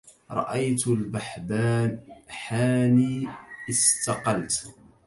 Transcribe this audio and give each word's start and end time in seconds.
رأيت 0.31 0.87
البحبحاني 0.87 3.27
استقلت 3.69 4.63